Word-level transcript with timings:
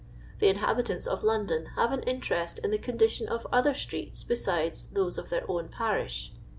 The 0.39 0.47
inhabitants 0.47 1.05
of 1.05 1.23
London 1.23 1.67
have 1.75 1.91
an 1.91 2.01
interest 2.01 2.57
in 2.63 2.71
the 2.71 2.79
condition 2.79 3.27
of 3.29 3.45
other 3.53 3.75
streets 3.75 4.23
besides 4.23 4.87
those 4.87 5.19
of 5.19 5.29
their 5.29 5.45
own 5.47 5.69
parish. 5.69 6.31